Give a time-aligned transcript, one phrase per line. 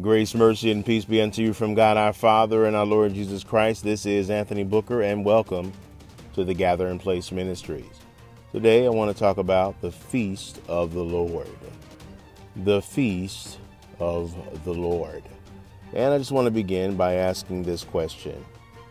[0.00, 3.44] Grace, mercy, and peace be unto you from God our Father and our Lord Jesus
[3.44, 3.84] Christ.
[3.84, 5.70] This is Anthony Booker, and welcome
[6.32, 8.00] to the Gathering Place Ministries.
[8.52, 11.46] Today, I want to talk about the Feast of the Lord.
[12.56, 13.58] The Feast
[14.00, 14.34] of
[14.64, 15.24] the Lord.
[15.92, 18.42] And I just want to begin by asking this question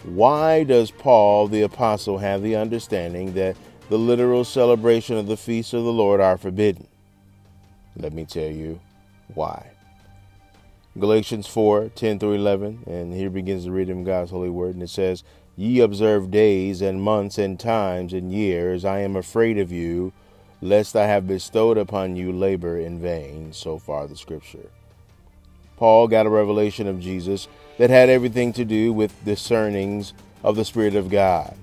[0.03, 3.57] Why does Paul the Apostle have the understanding that
[3.89, 6.87] the literal celebration of the Feast of the Lord are forbidden?
[7.95, 8.79] Let me tell you
[9.33, 9.70] why.
[10.99, 12.83] Galatians 4 10 through 11.
[12.85, 14.75] And here begins the reading of God's holy word.
[14.75, 15.23] And it says,
[15.55, 18.83] Ye observe days and months and times and years.
[18.83, 20.11] I am afraid of you,
[20.61, 23.53] lest I have bestowed upon you labor in vain.
[23.53, 24.69] So far, the scripture.
[25.77, 30.13] Paul got a revelation of Jesus that had everything to do with discernings
[30.43, 31.55] of the Spirit of God.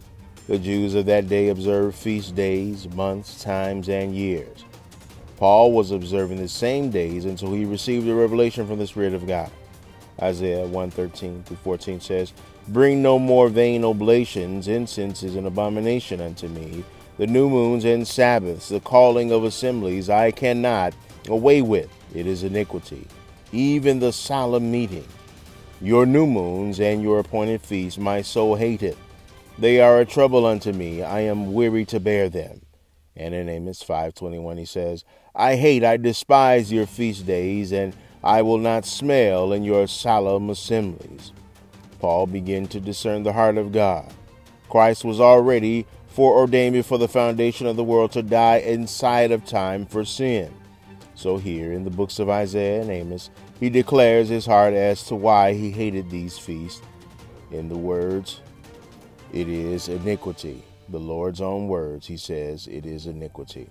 [0.48, 4.64] The Jews of that day observed feast days, months, times, and years.
[5.38, 9.24] Paul was observing the same days until he received a revelation from the Spirit of
[9.24, 9.51] God.
[10.20, 12.33] Isaiah 113 through 14 says,
[12.66, 16.84] Bring no more vain oblations, incense is an abomination unto me.
[17.19, 20.92] The new moons and Sabbaths, the calling of assemblies, I cannot
[21.28, 21.89] away with.
[22.12, 23.06] It is iniquity.
[23.52, 25.06] Even the solemn meeting.
[25.80, 28.98] Your new moons and your appointed feasts, my soul hateth.
[29.56, 31.05] They are a trouble unto me.
[31.05, 32.61] I am weary to bear them.
[33.19, 38.42] And in Amos 5:21 he says, I hate, I despise your feast days, and I
[38.42, 41.33] will not smell in your solemn assemblies.
[42.00, 44.12] Paul began to discern the heart of God.
[44.69, 49.86] Christ was already foreordained before the foundation of the world to die inside of time
[49.86, 50.52] for sin.
[51.14, 55.16] So here in the books of Isaiah and Amos, he declares his heart as to
[55.16, 56.83] why he hated these feasts.
[57.50, 58.41] In the words,
[59.33, 60.62] it is iniquity.
[60.89, 63.69] The Lord's own words, he says, it is iniquity.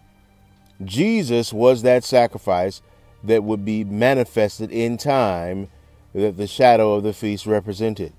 [0.84, 2.82] Jesus was that sacrifice
[3.24, 5.70] that would be manifested in time
[6.14, 8.14] that the shadow of the feast represented.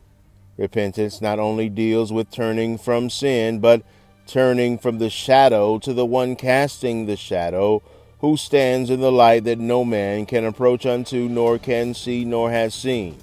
[0.57, 3.83] Repentance not only deals with turning from sin, but
[4.27, 7.83] turning from the shadow to the one casting the shadow,
[8.21, 12.51] who stands in the light that no man can approach unto, nor can see, nor
[12.51, 13.17] has seen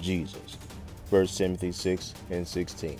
[0.00, 0.58] Jesus.
[1.08, 2.98] 1 Timothy 6 and 16.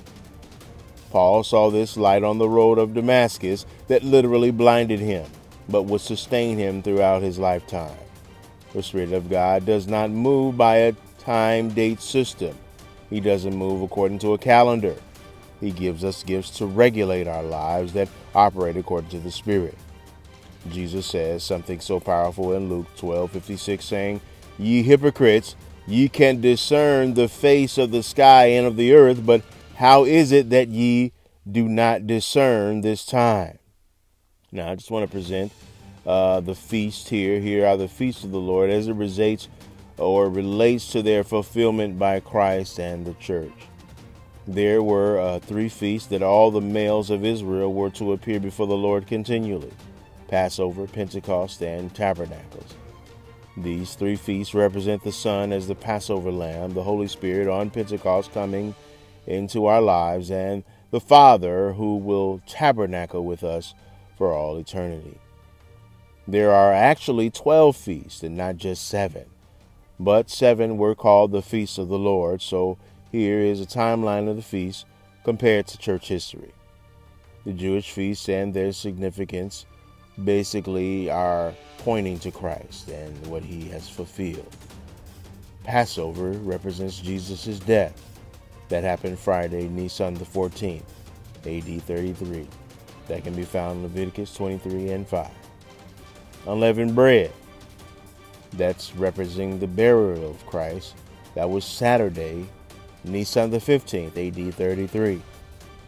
[1.11, 5.27] Paul saw this light on the road of Damascus that literally blinded him
[5.71, 7.97] but would sustain him throughout his lifetime.
[8.73, 12.57] The Spirit of God does not move by a time date system.
[13.09, 14.97] He doesn't move according to a calendar.
[15.61, 19.77] He gives us gifts to regulate our lives that operate according to the Spirit.
[20.71, 24.21] Jesus says something so powerful in Luke 12:56 saying,
[24.59, 25.57] "Ye hypocrites,
[25.87, 29.43] ye can discern the face of the sky and of the earth, but
[29.81, 31.13] how is it that ye
[31.51, 33.59] do not discern this time?"
[34.53, 35.53] Now, I just want to present
[36.07, 37.41] uh, the feast here.
[37.41, 39.49] Here are the feasts of the Lord as it relates
[39.97, 43.53] or relates to their fulfillment by Christ and the church.
[44.47, 48.67] There were uh, three feasts that all the males of Israel were to appear before
[48.67, 49.73] the Lord continually
[50.29, 52.75] Passover, Pentecost, and Tabernacles.
[53.57, 58.33] These three feasts represent the Son as the Passover lamb, the Holy Spirit on Pentecost
[58.33, 58.75] coming
[59.27, 63.75] into our lives, and the Father who will tabernacle with us
[64.17, 65.19] for all eternity.
[66.27, 69.27] There are actually 12 feasts and not just seven,
[69.99, 72.79] but seven were called the feasts of the Lord, so
[73.11, 74.85] here is a timeline of the feasts
[75.25, 76.53] compared to church history.
[77.45, 79.67] The Jewish feasts and their significance
[80.25, 84.57] basically are pointing to Christ and what he has fulfilled.
[85.65, 88.10] Passover represents Jesus' death.
[88.71, 90.83] That happened Friday, Nisan the 14th,
[91.45, 92.49] AD 33
[93.11, 95.29] that can be found in Leviticus 23 and 5.
[96.47, 97.33] Unleavened bread,
[98.53, 100.95] that's representing the burial of Christ.
[101.35, 102.47] That was Saturday,
[103.05, 105.23] Nisan the 15th, AD 33.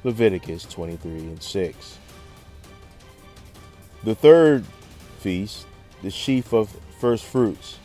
[0.04, 1.98] Leviticus 23 and 6.
[4.02, 4.64] The third
[5.20, 5.66] feast,
[6.02, 7.78] the sheaf of first fruits,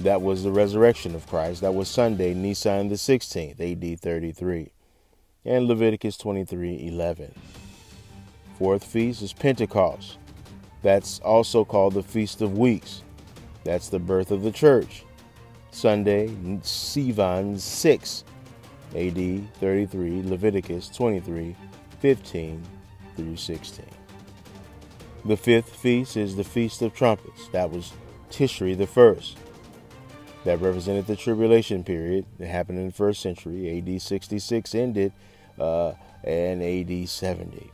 [0.00, 1.60] that was the resurrection of Christ.
[1.60, 4.70] That was Sunday, Nisan the 16th, AD 33.
[5.44, 7.34] And Leviticus 23 11.
[8.58, 10.18] Fourth feast is Pentecost.
[10.82, 13.02] That's also called the Feast of Weeks.
[13.64, 15.04] That's the birth of the church.
[15.70, 16.28] Sunday,
[16.62, 18.24] Sivan 6,
[18.96, 21.54] AD 33, Leviticus 23,
[22.00, 22.62] 15
[23.16, 23.84] through 16.
[25.26, 27.48] The fifth feast is the Feast of Trumpets.
[27.48, 27.92] That was
[28.30, 29.36] Tishri the first.
[30.44, 33.78] That represented the tribulation period that happened in the first century.
[33.78, 35.12] AD 66 ended
[35.58, 35.92] uh,
[36.24, 37.70] and AD 70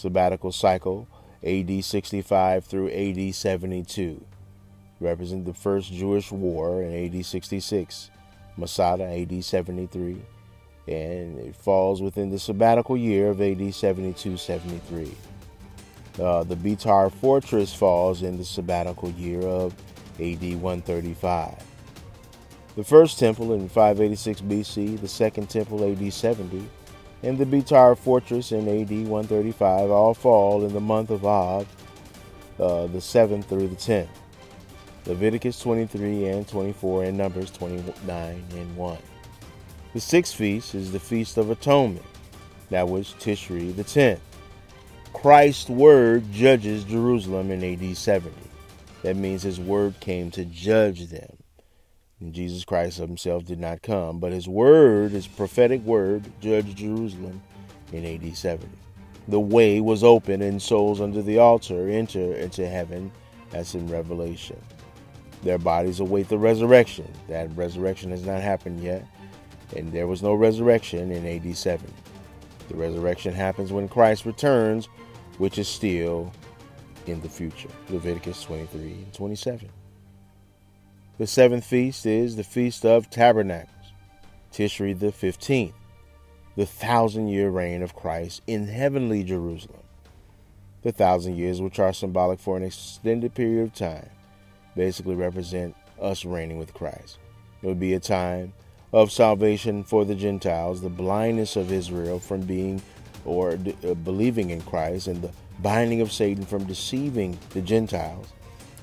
[0.00, 1.06] sabbatical cycle,
[1.44, 4.24] AD 65 through AD 72.
[4.98, 8.10] represent the first Jewish war in AD 66,
[8.56, 10.22] Masada AD 73,
[10.88, 15.14] and it falls within the sabbatical year of AD 72 73.
[16.18, 19.74] Uh, the Betar fortress falls in the sabbatical year of
[20.18, 21.62] AD 135.
[22.76, 26.68] The first temple in 586 BC, the second temple AD 70,
[27.22, 31.66] and the Betar fortress in AD 135 all fall in the month of Av,
[32.58, 34.08] uh, the 7th through the 10th.
[35.06, 38.98] Leviticus 23 and 24 and Numbers 29 and 1.
[39.92, 42.04] The sixth feast is the Feast of Atonement.
[42.68, 44.20] That was Tishri the 10th.
[45.12, 48.30] Christ's word judges Jerusalem in AD 70.
[49.02, 51.38] That means his word came to judge them.
[52.20, 57.40] And Jesus Christ himself did not come, but his word, his prophetic word, judged Jerusalem
[57.92, 58.68] in AD 70.
[59.28, 63.10] The way was open and souls under the altar enter into heaven.
[63.52, 64.60] as in Revelation.
[65.42, 67.10] Their bodies await the resurrection.
[67.28, 69.04] That resurrection has not happened yet,
[69.74, 71.92] and there was no resurrection in AD 70.
[72.68, 74.86] The resurrection happens when Christ returns,
[75.38, 76.32] which is still
[77.06, 77.68] in the future.
[77.88, 79.68] Leviticus 23 and 27.
[81.18, 83.92] The seventh feast is the Feast of Tabernacles,
[84.52, 85.74] Tishri the 15th,
[86.56, 89.82] the thousand year reign of Christ in heavenly Jerusalem.
[90.82, 94.08] The thousand years, which are symbolic for an extended period of time,
[94.74, 97.18] basically represent us reigning with Christ.
[97.62, 98.54] It would be a time
[98.92, 102.82] of salvation for the Gentiles, the blindness of Israel from being
[103.24, 105.30] or uh, believing in Christ, and the
[105.60, 108.26] binding of Satan from deceiving the Gentiles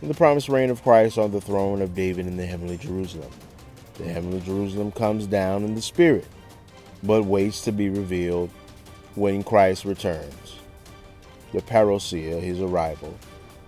[0.02, 3.32] and the promised reign of Christ on the throne of David in the heavenly Jerusalem.
[3.96, 6.28] The heavenly Jerusalem comes down in the Spirit,
[7.02, 8.52] but waits to be revealed
[9.16, 10.60] when Christ returns.
[11.52, 13.18] The parousia, his arrival,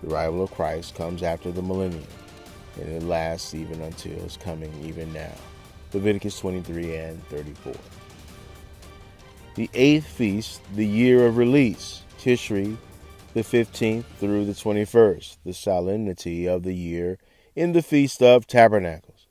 [0.02, 2.06] the arrival of Christ, comes after the millennium,
[2.76, 5.34] and it lasts even until his coming, even now.
[5.92, 7.74] Leviticus 23 and 34.
[9.60, 12.78] The eighth feast, the year of release, Tishri
[13.34, 17.18] the 15th through the 21st, the solemnity of the year
[17.54, 19.26] in the Feast of Tabernacles.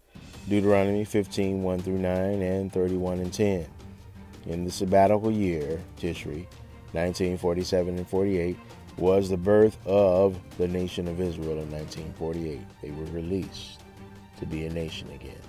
[0.47, 3.65] Deuteronomy 15, 1 through 9, and 31 and 10.
[4.45, 6.45] In the sabbatical year, Tishri,
[6.91, 8.55] 1947 and 48,
[8.97, 12.61] was the birth of the nation of Israel in 1948.
[12.83, 13.81] They were released
[14.37, 15.41] to be a nation again.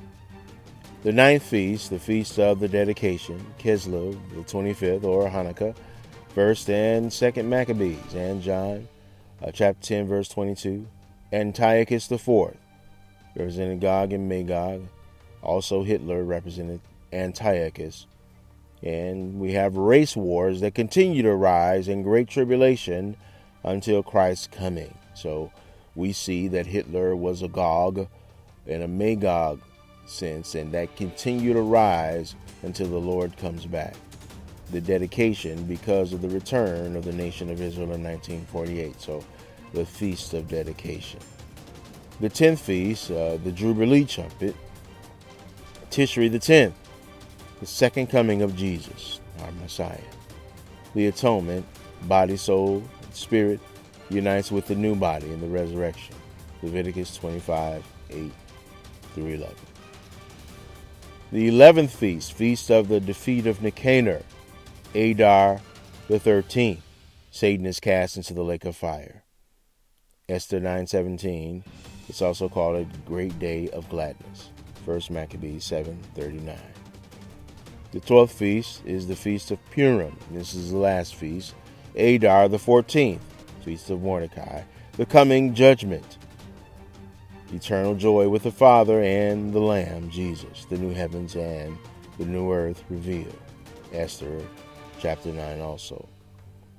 [1.03, 5.75] The ninth feast, the feast of the dedication, Kislev, the 25th, or Hanukkah,
[6.35, 8.87] First and Second Maccabees, and John,
[9.43, 10.87] uh, chapter 10, verse 22.
[11.33, 12.55] Antiochus IV
[13.35, 14.83] represented Gog and Magog.
[15.41, 16.81] Also, Hitler represented
[17.15, 18.07] Antiochus.
[18.83, 23.17] And we have race wars that continue to rise in great tribulation
[23.65, 24.95] until Christ's coming.
[25.15, 25.51] So
[25.95, 28.07] we see that Hitler was a Gog
[28.67, 29.63] and a Magog
[30.11, 33.95] sense, and that continue to rise until the Lord comes back
[34.71, 39.01] the dedication because of the return of the nation of Israel in 1948.
[39.01, 39.25] So,
[39.73, 41.21] the Feast of Dedication.
[42.21, 44.55] The 10th feast, uh, the Jubilee Trumpet,
[45.91, 46.73] Tishri the 10th,
[47.61, 49.99] the second coming of Jesus, our Messiah.
[50.95, 51.65] The atonement,
[52.03, 53.61] body, soul, spirit,
[54.11, 56.15] unites with the new body in the resurrection.
[56.63, 58.33] Leviticus 25, 8
[59.15, 59.70] through 11.
[61.33, 64.23] The 11th feast, Feast of the Defeat of Nicanor,
[64.97, 65.61] Adar
[66.09, 66.81] the 13th,
[67.31, 69.23] Satan is cast into the lake of fire.
[70.29, 71.63] Esther 9:17,
[72.09, 74.51] it's also called a great day of gladness.
[74.85, 76.59] 1 Maccabees 7:39.
[77.93, 80.17] The 12th feast is the feast of Purim.
[80.33, 81.55] This is the last feast.
[81.95, 83.23] Adar the 14th,
[83.65, 84.63] feast of Mordecai,
[84.97, 86.19] the coming judgment.
[87.53, 91.77] Eternal joy with the Father and the Lamb, Jesus, the new heavens and
[92.19, 93.37] the new earth revealed.
[93.93, 94.41] Esther
[95.01, 96.09] chapter 9 also.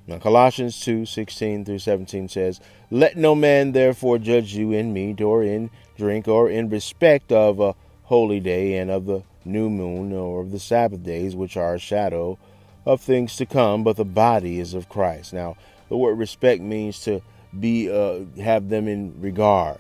[0.08, 2.60] Now, Colossians 2 16 through 17 says,
[2.90, 7.60] Let no man therefore judge you in meat or in drink or in respect of
[7.60, 11.76] a holy day and of the new moon or of the Sabbath days, which are
[11.76, 12.38] a shadow
[12.86, 15.34] of things to come, but the body is of Christ.
[15.34, 15.56] Now,
[15.90, 17.22] the word respect means to
[17.58, 19.80] be uh, have them in regard.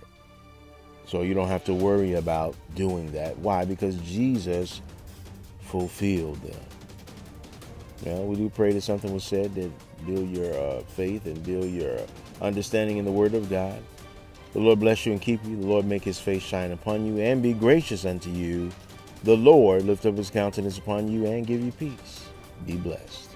[1.12, 3.38] So you don't have to worry about doing that.
[3.39, 3.65] Why?
[3.65, 4.82] Because Jesus
[5.60, 6.62] fulfilled them.
[8.06, 9.70] Know, we do pray that something was said that
[10.06, 12.00] build your uh, faith and build your
[12.41, 13.84] understanding in the Word of God.
[14.53, 15.58] The Lord bless you and keep you.
[15.58, 18.72] The Lord make his face shine upon you and be gracious unto you.
[19.25, 22.30] The Lord lift up his countenance upon you and give you peace.
[22.65, 23.31] Be blessed.